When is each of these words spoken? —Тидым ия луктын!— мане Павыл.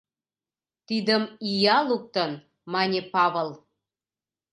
—Тидым 0.87 1.23
ия 1.51 1.79
луктын!— 1.89 2.31
мане 2.73 3.01
Павыл. 3.13 3.49